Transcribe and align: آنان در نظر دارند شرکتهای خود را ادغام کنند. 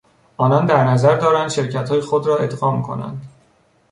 آنان 0.37 0.65
در 0.65 0.83
نظر 0.87 1.15
دارند 1.15 1.49
شرکتهای 1.49 2.01
خود 2.01 2.27
را 2.27 2.37
ادغام 2.37 2.81
کنند. 2.83 3.21